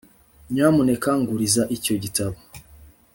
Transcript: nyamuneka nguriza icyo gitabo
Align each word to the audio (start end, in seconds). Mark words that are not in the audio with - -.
nyamuneka 0.53 1.09
nguriza 1.19 1.63
icyo 1.75 1.95
gitabo 2.03 2.37